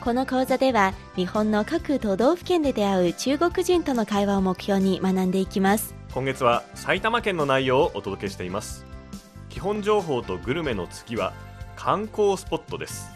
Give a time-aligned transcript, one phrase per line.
[0.00, 5.94] この講座では日本の各都道府県で出会う中国人との会話を目標に学んでいきます。
[6.14, 8.86] 今月は埼玉県の内容をお届けしています。
[9.50, 11.34] 基本情報とグルメの次は
[11.76, 13.10] 観光スポットです。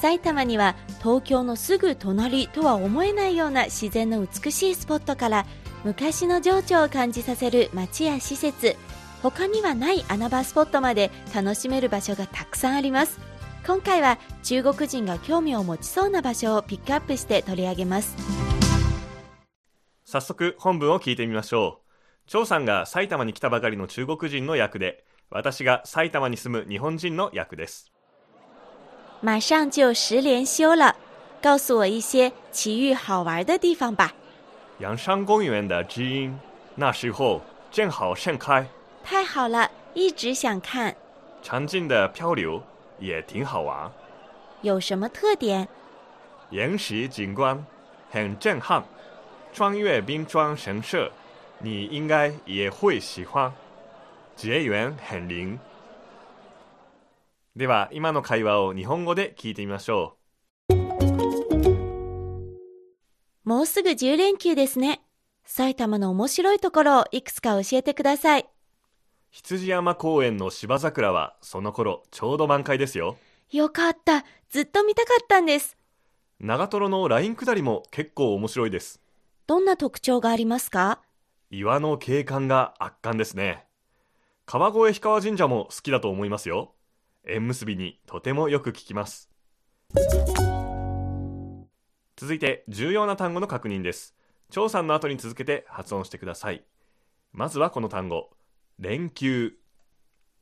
[0.00, 5.46] 埼玉には東京のすぐ隣とは思えないような自然の美しいスポットから
[5.84, 8.74] 昔の情緒を感じさせる街や施設。
[9.22, 13.18] 他にはない穴場スポットまで楽しめる場所がたくさんあります
[13.66, 18.14] 今回は中国人が興味を持ちそうな場所をピックアップして取り上げます。
[20.04, 22.30] 早速本文を聞いてみましょう。
[22.30, 27.90] 張さんが埼玉に来たばかりの中国人の役で私が埼玉に住む日本人の役です。
[29.20, 30.94] 马上就十连休了。
[31.42, 34.12] 告诉我一些奇遇好玩的地方吧。
[34.78, 36.38] 阳山公园的知音
[36.76, 37.40] 那时候
[37.72, 38.64] 正好盛开。
[39.02, 40.94] 太好了一直想看。
[41.42, 42.62] 长颈的漂流
[42.98, 43.90] 也挺好玩
[44.62, 45.68] 有什么特点？
[46.50, 47.64] 岩石景观
[48.10, 48.82] 很震撼
[49.52, 51.10] 穿越冰川神社
[51.58, 53.52] 你应该也会喜欢。
[54.36, 55.58] 结缘很灵。
[57.56, 60.18] では今の会話を日本語で聞いてみましょ
[63.44, 65.00] もうすぐ10連休ですね。
[65.46, 68.42] 埼玉の面白いところをいくつか教えてください。
[68.42, 68.46] う
[69.38, 73.18] 羊山公園の芝桜はその頃ちょうど満開ですよ。
[73.52, 74.24] よかった。
[74.48, 75.76] ずっと見たかったんです。
[76.40, 78.98] 長瀞のライン下りも結構面白いです。
[79.46, 81.02] どんな特徴がありますか？
[81.50, 83.66] 岩の景観が圧巻ですね。
[84.46, 86.72] 川越氷川神社も好きだと思いますよ。
[87.26, 89.28] 縁結びにとてもよく聞きます。
[92.16, 94.16] 続いて重要な単語の確認です。
[94.48, 96.64] 張さんの後に続けて発音してください。
[97.34, 98.30] まずはこの単語
[98.78, 99.54] 連休。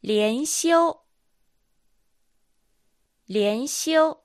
[0.02, 0.96] 連休
[3.28, 4.16] 連休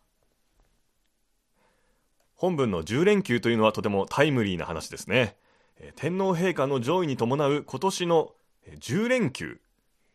[2.34, 5.38] 本文の10連休というのはとてもタイムリーな話ですね。
[5.78, 8.34] えー天皇陛下の上位に伴う今年の
[8.66, 9.62] えー10連休。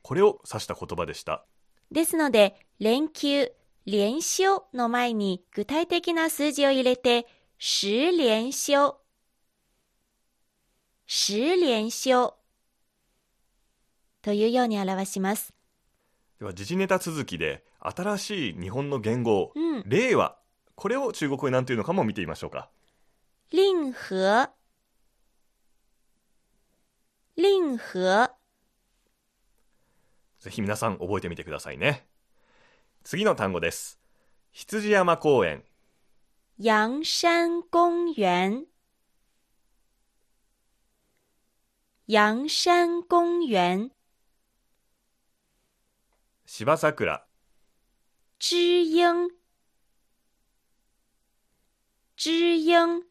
[0.03, 1.45] これを指した言葉でした。
[1.93, 3.53] ですので連休
[3.87, 7.27] 連休の前に具体的な数字を入れて
[7.61, 8.93] 十連休
[11.07, 12.33] 十連休
[14.25, 15.53] というように表します。
[16.39, 19.83] では時事ネタ続きで新しい日本の言語、うん。
[19.85, 20.39] 令和。
[20.75, 22.71] これを中国語に何ていうのかも見てみましょうか。
[23.53, 24.51] 令和。
[27.37, 28.35] 令和。
[30.41, 32.07] ぜひ皆さん覚えてみてくださいね。
[33.03, 33.99] 次の単語です。
[34.53, 35.65] 羊山公園。
[36.59, 38.65] 陽山公園。
[42.07, 43.91] 陽山公園
[46.47, 47.25] 芝桜。
[48.39, 49.31] 知音
[52.17, 53.03] 知音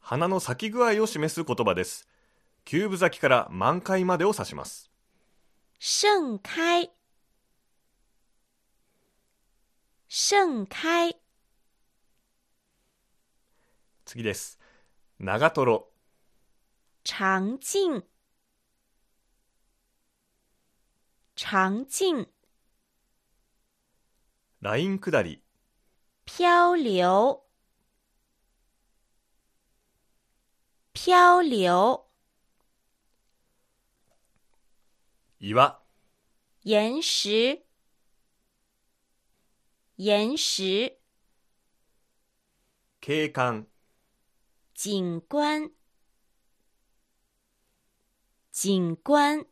[0.00, 2.08] 花の咲き具合を示す言葉です。
[2.64, 4.90] 九分咲きから満開までを指します。
[5.78, 6.90] 盛開。
[10.08, 11.16] 盛開。
[14.06, 14.58] 次です。
[15.18, 15.84] 長瀞。
[17.04, 18.02] 長颈
[21.34, 22.28] 長颈
[24.60, 25.42] ライン下り
[26.24, 27.42] 漂流。
[30.94, 32.04] 漂流。
[35.40, 35.82] 岩
[36.62, 37.66] 岩石。
[39.96, 40.98] 岩石。
[43.00, 43.66] 景観
[44.74, 45.72] 景观。
[48.52, 49.46] 景观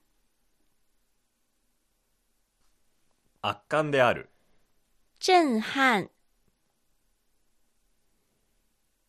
[3.42, 4.28] 圧巻である。
[5.18, 6.10] 震撼。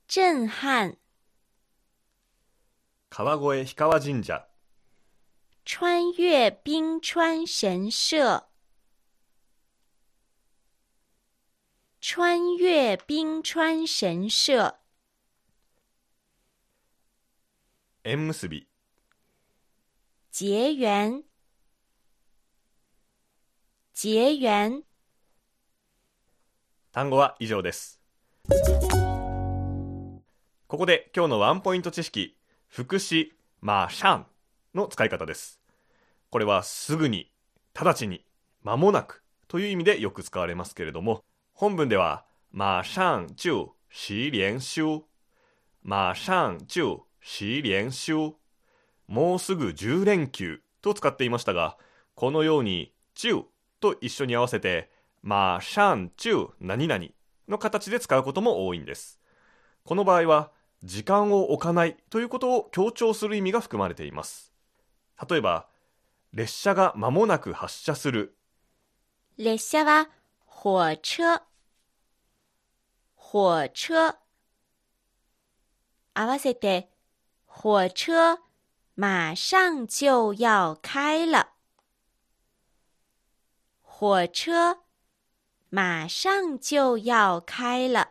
[0.07, 0.97] 震撼。
[3.09, 4.47] 川越氷川神社。
[5.65, 8.47] 穿越冰川神社。
[11.99, 14.79] 穿越冰川神社。
[18.03, 18.67] 縁結び。
[20.31, 21.23] 结缘
[24.03, 24.81] 结缘。
[26.91, 28.01] 単語は以上です。
[30.65, 32.35] ここで今日のワンポイント知識、
[32.67, 34.25] 副詞、まシャン
[34.73, 35.61] の使い方です。
[36.31, 37.31] これはすぐに、
[37.75, 38.25] 直ちに、
[38.63, 41.23] 間もなくという意味でよく使われますけれども、
[41.53, 45.03] 本文では、马上就十連休、
[45.85, 48.33] 馬上就十連休、
[49.05, 51.77] もうすぐ10連休と使っていましたが、
[52.15, 53.45] このように、就
[53.81, 54.89] と一緒に合わせて、
[55.23, 57.05] 馬上就何々
[57.49, 59.19] の形で使うことも多いんです。
[59.83, 60.51] この場合は、
[60.83, 64.53] 時間を置かないということを強調する意味が含まれています。
[65.29, 65.67] 例えば、
[66.33, 68.37] 列車が間もなく発車する。
[69.37, 70.09] 列車は
[70.45, 71.43] 火車。
[73.15, 74.15] 火車。
[76.13, 76.89] 合わせて、
[77.45, 78.39] 火車
[78.97, 81.60] 馬上就要開了。
[84.01, 84.79] 火車
[85.69, 88.07] 馬上就要開了。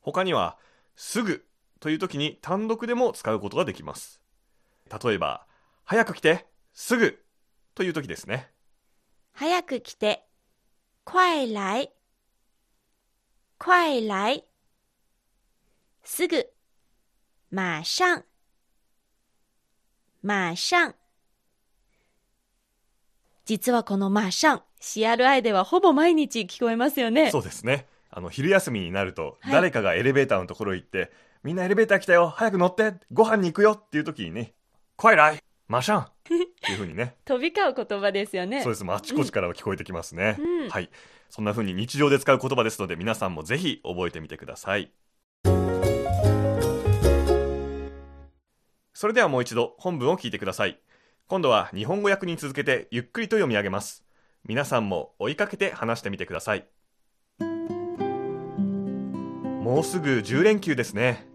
[0.00, 0.58] 他には、
[0.96, 1.46] すぐ
[1.78, 4.20] という時に単独でも使うことができます。
[5.04, 5.46] 例えば、
[5.84, 7.24] 早く来て、すぐ
[7.76, 8.50] という時ですね。
[9.32, 10.26] 早く来て、
[11.04, 11.92] 快来。
[13.58, 14.44] 快来。
[16.02, 16.52] すぐ、
[17.52, 18.24] 馬上。
[20.24, 21.01] 馬上。
[23.52, 27.30] 実はこの馬上、CRI ではほぼ毎日聞こえますよね。
[27.30, 27.86] そうですね。
[28.08, 31.12] あの、昼休みになると、はい誰かがエレベーターのところへ行って、
[31.42, 34.54] みんなエレベーター来たよ早く乗ってご飯に行くよっていう時にね、
[34.96, 38.62] 快来マシャン っていう風にね、飛び交う言葉ですよね。
[38.62, 38.84] そうです。
[38.88, 40.38] あちこちから聞こえてきますね。
[40.38, 40.88] うんはい。
[41.28, 44.90] そんな風に日常で使う言葉ですので、皆さんもぜひ覚えてみてください。
[48.94, 50.80] それではもう一度本文を聞いてください。
[51.32, 54.04] 今度は日本語訳に続けてゆっくりと読み上げます。
[54.44, 56.68] 皆さんも追いかけて話してみてください。
[59.62, 61.26] もうすぐ10連休ですね。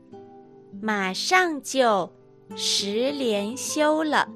[0.84, 2.12] 马上就
[2.56, 4.28] 十连休了。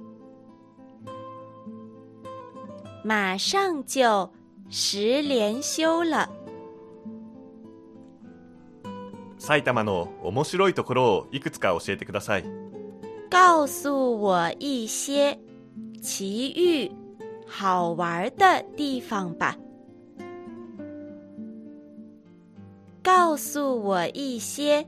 [3.05, 4.31] 马上就
[4.67, 6.27] 十连休了。
[9.37, 12.45] 埼玉の面白いところをいくつか教えてください。
[13.29, 15.37] 告诉我一些
[16.02, 16.90] 奇遇、
[17.46, 19.56] 好玩的地方吧。
[23.02, 24.86] 告诉我一些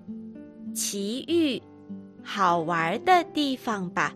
[0.74, 1.62] 奇遇、
[2.24, 4.14] 好玩的地方吧。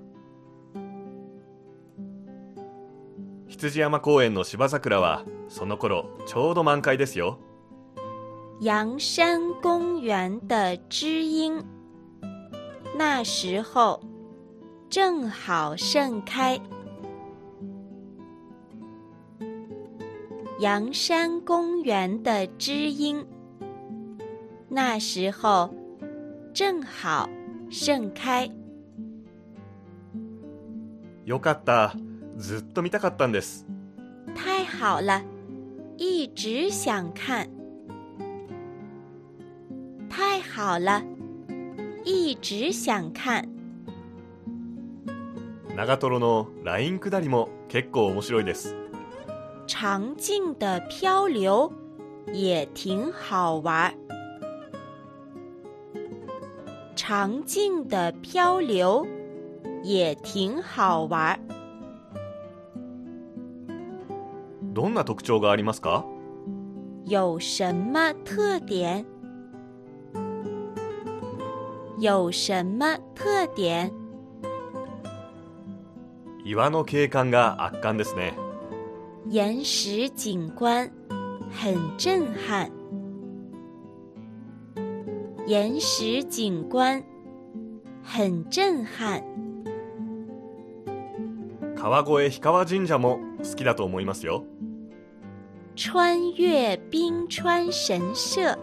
[3.49, 7.39] 羊山公園の芝桜はその頃ちょうど満開ですよ。
[8.61, 11.65] 阳山公园的知音，
[12.97, 14.00] 那时候
[14.91, 16.61] 正好盛开。
[20.59, 23.24] 阳山公园的知音，
[24.69, 25.69] 那时候
[26.51, 27.30] 正好
[27.69, 28.50] 盛开。
[31.25, 31.94] よかった。
[32.38, 33.68] ずっと見たかったんです。
[34.36, 35.21] 太好了，
[35.98, 37.48] 一直想看。
[40.09, 41.04] 太好了，
[42.04, 43.48] 一直想看。
[45.75, 48.75] 長瀞のライン下りも結構面白いです。
[49.68, 51.69] 长颈的漂流
[52.31, 53.94] 也挺好玩儿。
[56.95, 59.06] 长颈的漂流
[59.83, 61.40] 也挺好玩儿。
[64.74, 66.06] どんな特徴がありますか？
[67.06, 69.06] 有什么特点？
[72.00, 73.92] 有什么特点？
[76.45, 78.46] 岩の景観が圧巻ですね。
[79.29, 80.91] 岩石景观
[81.51, 82.70] 很震撼。
[85.46, 87.03] 岩石景观
[88.03, 89.22] 很震撼。
[91.77, 94.44] 川越氷川神社も好きだと思いますよ。
[95.75, 98.56] 穿越冰川神社，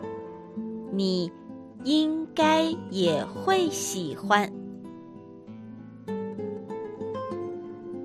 [0.93, 1.31] 你
[1.83, 4.49] 应该也会喜欢。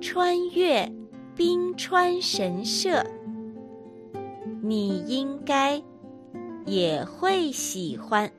[0.01, 0.91] 穿越
[1.36, 3.04] 冰川神社，
[4.62, 5.82] 你应该
[6.66, 8.30] 也会喜欢。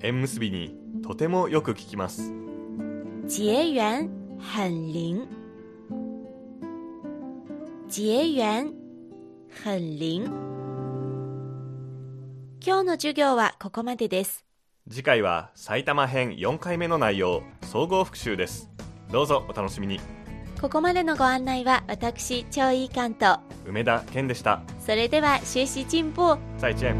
[0.00, 2.32] 縁結びにとてもよく聞きます。
[3.26, 5.26] 结缘很灵，
[7.88, 8.72] 结缘
[9.48, 10.24] 很灵。
[12.60, 14.44] 今日の授業はここまでです。
[14.90, 18.70] 次回は埼玉編4回目の内容、総合復習です。
[19.10, 19.98] どうぞお楽しみに。
[20.60, 23.40] ここまでのご案内は私、超いい関東。
[23.66, 24.62] 梅田健でした。
[24.80, 26.38] それでは学習進步。
[26.56, 26.96] 再见。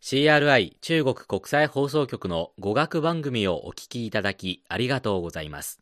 [0.00, 5.80] CRI 中国国際放送局の語学番組をお聞きいただきありがとうございます。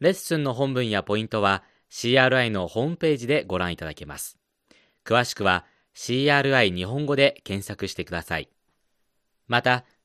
[0.00, 4.38] レッスンの本文やポイントは CRI のホームページでご覧いただけます。
[5.04, 8.48] 詳しくは CRI 日本語で検索してください。
[9.48, 9.84] また、